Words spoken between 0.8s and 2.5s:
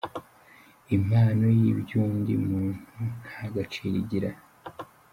Impano y’iby’undi